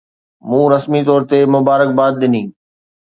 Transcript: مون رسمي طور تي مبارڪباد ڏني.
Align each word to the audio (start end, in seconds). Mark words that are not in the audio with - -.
مون 0.49 0.63
رسمي 0.73 1.01
طور 1.07 1.21
تي 1.29 1.39
مبارڪباد 1.53 2.11
ڏني. 2.21 2.43